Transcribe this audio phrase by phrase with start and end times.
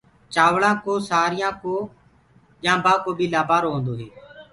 [0.33, 1.75] چآوݪآ ڪو سآريآ ڪو
[2.63, 4.07] ڄآنٚڀآ ڪو بي لآبآرو هيندو هي۔